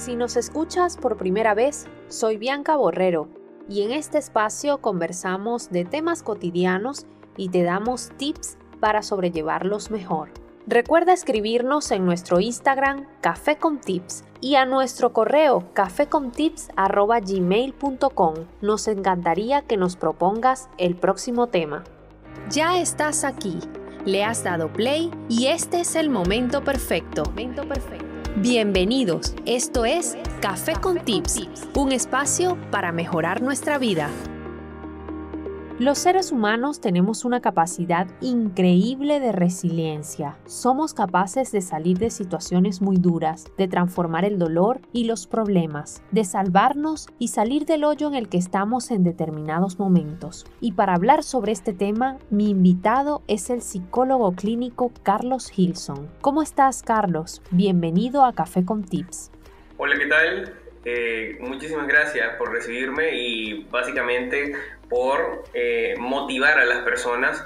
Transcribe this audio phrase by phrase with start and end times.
[0.00, 3.28] Si nos escuchas por primera vez, soy Bianca Borrero
[3.68, 7.04] y en este espacio conversamos de temas cotidianos
[7.36, 10.30] y te damos tips para sobrellevarlos mejor.
[10.66, 18.34] Recuerda escribirnos en nuestro Instagram Café con Tips y a nuestro correo cafécontips@gmail.com.
[18.62, 21.84] Nos encantaría que nos propongas el próximo tema.
[22.48, 23.58] Ya estás aquí,
[24.06, 27.24] le has dado play y este es el momento perfecto.
[27.26, 28.09] Momento perfecto.
[28.36, 34.08] Bienvenidos, esto es Café con Tips, un espacio para mejorar nuestra vida.
[35.80, 40.36] Los seres humanos tenemos una capacidad increíble de resiliencia.
[40.44, 46.02] Somos capaces de salir de situaciones muy duras, de transformar el dolor y los problemas,
[46.10, 50.44] de salvarnos y salir del hoyo en el que estamos en determinados momentos.
[50.60, 56.10] Y para hablar sobre este tema, mi invitado es el psicólogo clínico Carlos Gilson.
[56.20, 57.40] ¿Cómo estás, Carlos?
[57.52, 59.30] Bienvenido a Café con Tips.
[59.78, 60.59] Hola, ¿qué tal?
[60.84, 64.54] Eh, muchísimas gracias por recibirme y básicamente
[64.88, 67.44] por eh, motivar a las personas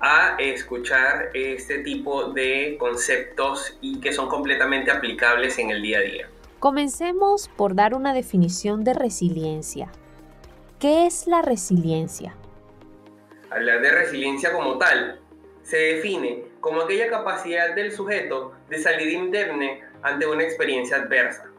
[0.00, 6.02] a escuchar este tipo de conceptos y que son completamente aplicables en el día a
[6.02, 6.28] día.
[6.60, 9.90] Comencemos por dar una definición de resiliencia.
[10.78, 12.36] ¿Qué es la resiliencia?
[13.50, 15.18] Hablar de resiliencia como tal
[15.64, 21.50] se define como aquella capacidad del sujeto de salir indemne ante una experiencia adversa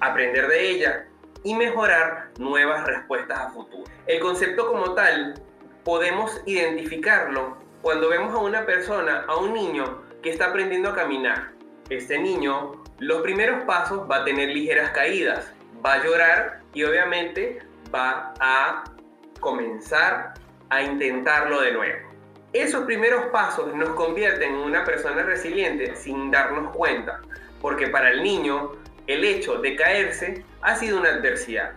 [0.00, 1.06] aprender de ella
[1.44, 3.84] y mejorar nuevas respuestas a futuro.
[4.06, 5.34] El concepto como tal
[5.84, 11.52] podemos identificarlo cuando vemos a una persona, a un niño que está aprendiendo a caminar.
[11.88, 15.52] Este niño, los primeros pasos va a tener ligeras caídas,
[15.84, 17.60] va a llorar y obviamente
[17.94, 18.84] va a
[19.40, 20.34] comenzar
[20.68, 22.10] a intentarlo de nuevo.
[22.52, 27.20] Esos primeros pasos nos convierten en una persona resiliente sin darnos cuenta,
[27.60, 28.72] porque para el niño
[29.12, 31.72] el hecho de caerse ha sido una adversidad.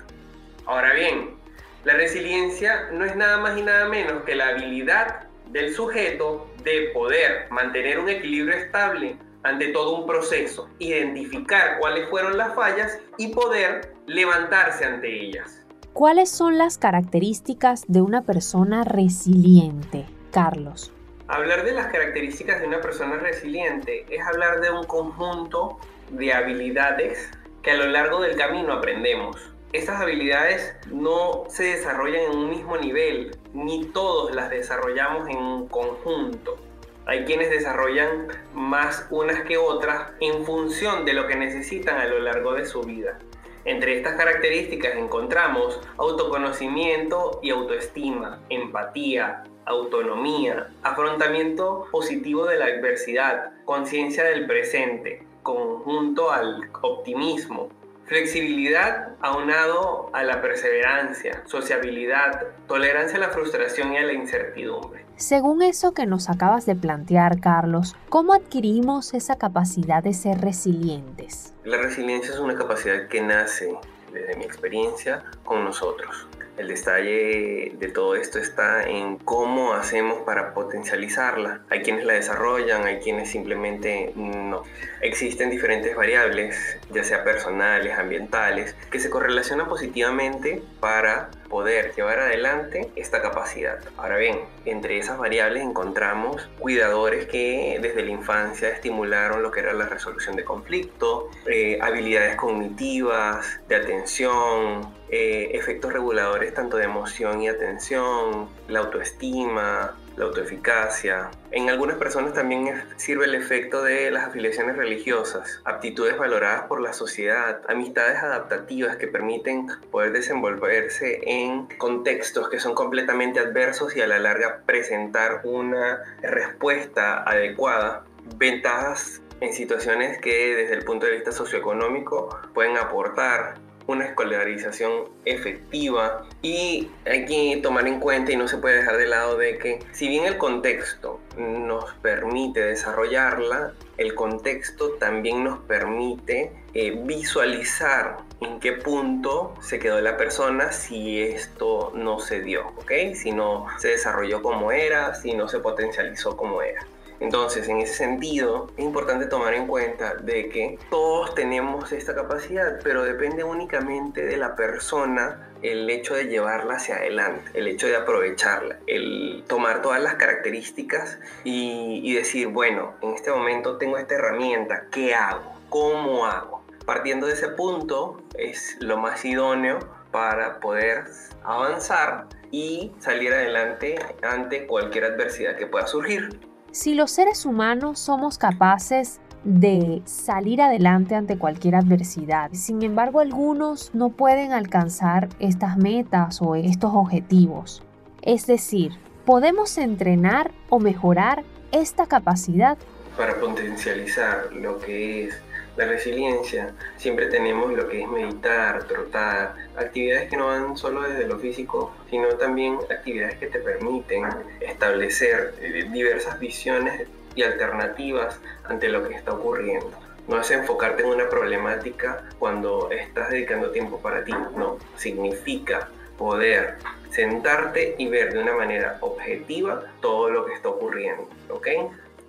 [0.65, 1.35] Ahora bien,
[1.83, 6.91] la resiliencia no es nada más y nada menos que la habilidad del sujeto de
[6.93, 13.27] poder mantener un equilibrio estable ante todo un proceso, identificar cuáles fueron las fallas y
[13.27, 15.59] poder levantarse ante ellas.
[15.91, 20.91] ¿Cuáles son las características de una persona resiliente, Carlos?
[21.27, 25.77] Hablar de las características de una persona resiliente es hablar de un conjunto
[26.13, 27.31] de habilidades
[27.61, 29.37] que a lo largo del camino aprendemos.
[29.71, 35.67] Estas habilidades no se desarrollan en un mismo nivel, ni todos las desarrollamos en un
[35.67, 36.57] conjunto.
[37.05, 42.19] Hay quienes desarrollan más unas que otras en función de lo que necesitan a lo
[42.19, 43.17] largo de su vida.
[43.65, 54.23] Entre estas características encontramos autoconocimiento y autoestima, empatía, autonomía, afrontamiento positivo de la adversidad, conciencia
[54.25, 57.69] del presente, conjunto al optimismo,
[58.05, 65.05] flexibilidad aunado a la perseverancia, sociabilidad, tolerancia a la frustración y a la incertidumbre.
[65.15, 71.53] Según eso que nos acabas de plantear, Carlos, ¿cómo adquirimos esa capacidad de ser resilientes?
[71.63, 73.77] La resiliencia es una capacidad que nace,
[74.11, 76.27] desde mi experiencia, con nosotros.
[76.57, 81.61] El detalle de todo esto está en cómo hacemos para potencializarla.
[81.69, 84.63] Hay quienes la desarrollan, hay quienes simplemente no.
[85.01, 92.89] Existen diferentes variables, ya sea personales, ambientales, que se correlacionan positivamente para poder llevar adelante
[92.95, 93.77] esta capacidad.
[93.95, 99.71] Ahora bien, entre esas variables encontramos cuidadores que desde la infancia estimularon lo que era
[99.71, 107.43] la resolución de conflicto, eh, habilidades cognitivas, de atención, eh, efectos reguladores tanto de emoción
[107.43, 111.31] y atención, la autoestima, la autoeficacia.
[111.51, 116.93] En algunas personas también sirve el efecto de las afiliaciones religiosas, aptitudes valoradas por la
[116.93, 124.07] sociedad, amistades adaptativas que permiten poder desenvolverse en contextos que son completamente adversos y a
[124.07, 128.03] la larga presentar una respuesta adecuada.
[128.37, 133.55] Ventajas en situaciones que desde el punto de vista socioeconómico pueden aportar
[133.87, 139.07] una escolarización efectiva y hay que tomar en cuenta y no se puede dejar de
[139.07, 146.51] lado de que si bien el contexto nos permite desarrollarla, el contexto también nos permite
[146.73, 152.91] eh, visualizar en qué punto se quedó la persona si esto no se dio, ¿ok?
[153.13, 156.85] Si no se desarrolló como era, si no se potencializó como era.
[157.23, 162.81] Entonces, en ese sentido, es importante tomar en cuenta de que todos tenemos esta capacidad,
[162.83, 167.95] pero depende únicamente de la persona el hecho de llevarla hacia adelante, el hecho de
[167.95, 174.87] aprovecharla, el tomar todas las características y, decir, bueno, en este momento tengo esta herramienta,
[174.91, 175.53] ¿qué hago?
[175.69, 176.65] ¿Cómo hago?
[176.85, 179.79] Partiendo de ese punto es lo más idóneo
[180.11, 181.05] para poder
[181.45, 186.52] avanzar y salir adelante ante cualquier adversidad que pueda surgir.
[186.73, 192.49] Si los seres humanos somos capaces de salir adelante ante cualquier adversidad.
[192.53, 197.83] Sin embargo, algunos no pueden alcanzar estas metas o estos objetivos.
[198.23, 198.93] Es decir,
[199.23, 202.79] podemos entrenar o mejorar esta capacidad.
[203.15, 205.35] Para potencializar lo que es
[205.75, 211.27] la resiliencia, siempre tenemos lo que es meditar, trotar, actividades que no van solo desde
[211.27, 214.25] lo físico, sino también actividades que te permiten
[214.61, 219.91] establecer eh, diversas visiones y alternativas ante lo que está ocurriendo.
[220.27, 226.75] No es enfocarte en una problemática cuando estás dedicando tiempo para ti, no, significa poder
[227.09, 231.67] sentarte y ver de una manera objetiva todo lo que está ocurriendo, ¿ok?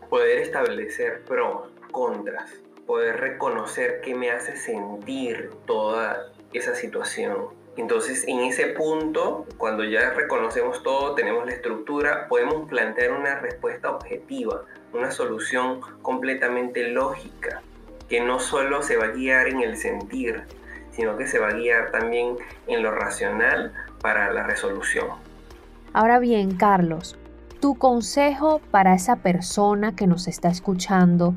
[0.08, 2.50] Poder establecer pros, contras,
[2.86, 7.48] poder reconocer qué me hace sentir toda esa situación.
[7.76, 13.90] Entonces, en ese punto, cuando ya reconocemos todo, tenemos la estructura, podemos plantear una respuesta
[13.90, 17.62] objetiva, una solución completamente lógica,
[18.08, 20.44] que no solo se va a guiar en el sentir,
[20.92, 22.36] sino que se va a guiar también
[22.68, 25.08] en lo racional para la resolución.
[25.92, 27.18] Ahora bien, Carlos,
[27.60, 31.34] tu consejo para esa persona que nos está escuchando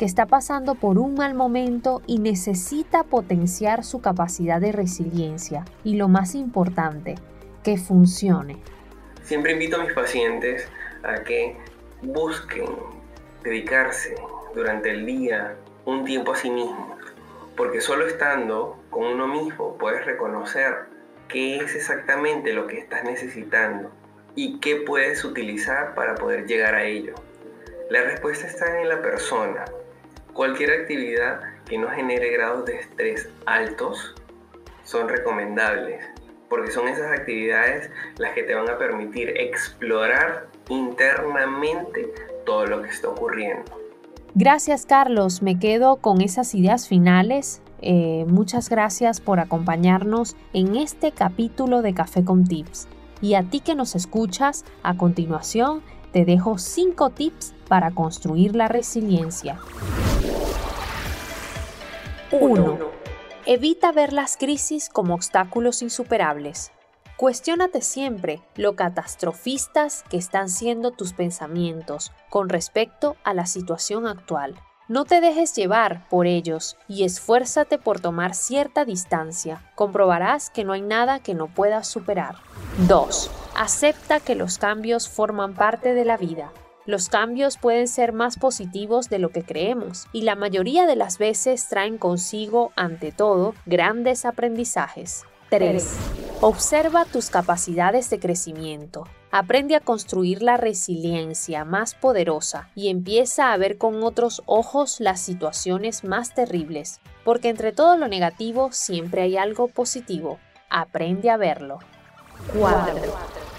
[0.00, 5.96] que está pasando por un mal momento y necesita potenciar su capacidad de resiliencia y
[5.96, 7.16] lo más importante,
[7.62, 8.56] que funcione.
[9.24, 10.66] Siempre invito a mis pacientes
[11.02, 11.54] a que
[12.00, 12.64] busquen
[13.44, 14.14] dedicarse
[14.54, 16.98] durante el día un tiempo a sí mismos,
[17.54, 20.76] porque solo estando con uno mismo puedes reconocer
[21.28, 23.90] qué es exactamente lo que estás necesitando
[24.34, 27.12] y qué puedes utilizar para poder llegar a ello.
[27.90, 29.66] La respuesta está en la persona,
[30.32, 34.14] Cualquier actividad que no genere grados de estrés altos
[34.84, 36.04] son recomendables,
[36.48, 42.12] porque son esas actividades las que te van a permitir explorar internamente
[42.46, 43.64] todo lo que está ocurriendo.
[44.34, 47.62] Gracias Carlos, me quedo con esas ideas finales.
[47.82, 52.86] Eh, muchas gracias por acompañarnos en este capítulo de Café con Tips.
[53.20, 58.68] Y a ti que nos escuchas, a continuación te dejo 5 tips para construir la
[58.68, 59.58] resiliencia.
[62.32, 62.78] 1.
[63.44, 66.70] Evita ver las crisis como obstáculos insuperables.
[67.16, 74.54] Cuestiónate siempre lo catastrofistas que están siendo tus pensamientos con respecto a la situación actual.
[74.86, 79.64] No te dejes llevar por ellos y esfuérzate por tomar cierta distancia.
[79.74, 82.36] Comprobarás que no hay nada que no puedas superar.
[82.86, 83.30] 2.
[83.56, 86.52] Acepta que los cambios forman parte de la vida.
[86.86, 91.18] Los cambios pueden ser más positivos de lo que creemos y la mayoría de las
[91.18, 95.24] veces traen consigo, ante todo, grandes aprendizajes.
[95.50, 95.96] 3.
[96.40, 99.06] Observa tus capacidades de crecimiento.
[99.30, 105.20] Aprende a construir la resiliencia más poderosa y empieza a ver con otros ojos las
[105.20, 110.38] situaciones más terribles, porque entre todo lo negativo siempre hay algo positivo.
[110.70, 111.78] Aprende a verlo.
[112.58, 112.94] 4.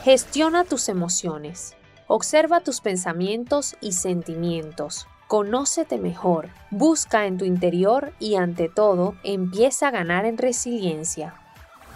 [0.03, 1.75] Gestiona tus emociones.
[2.13, 5.08] Observa tus pensamientos y sentimientos.
[5.30, 11.36] Conócete mejor, busca en tu interior y ante todo empieza a ganar en resiliencia.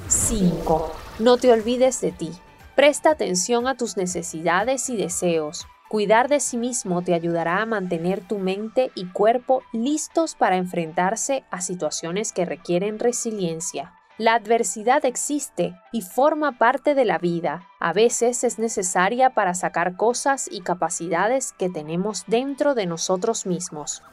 [0.07, 0.89] 5.
[1.19, 2.31] No te olvides de ti.
[2.77, 5.67] Presta atención a tus necesidades y deseos.
[5.89, 11.43] Cuidar de sí mismo te ayudará a mantener tu mente y cuerpo listos para enfrentarse
[11.51, 13.91] a situaciones que requieren resiliencia.
[14.17, 17.67] La adversidad existe y forma parte de la vida.
[17.81, 24.03] A veces es necesaria para sacar cosas y capacidades que tenemos dentro de nosotros mismos.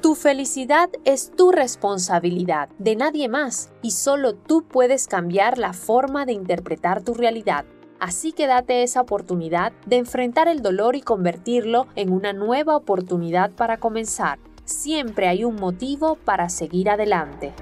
[0.00, 6.24] Tu felicidad es tu responsabilidad, de nadie más, y solo tú puedes cambiar la forma
[6.24, 7.64] de interpretar tu realidad.
[7.98, 13.50] Así que date esa oportunidad de enfrentar el dolor y convertirlo en una nueva oportunidad
[13.50, 14.38] para comenzar.
[14.64, 17.52] Siempre hay un motivo para seguir adelante.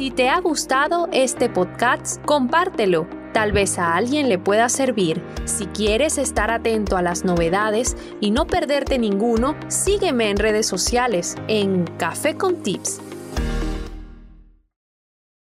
[0.00, 3.06] Si te ha gustado este podcast, compártelo.
[3.34, 5.22] Tal vez a alguien le pueda servir.
[5.44, 11.36] Si quieres estar atento a las novedades y no perderte ninguno, sígueme en redes sociales
[11.48, 13.09] en Café con Tips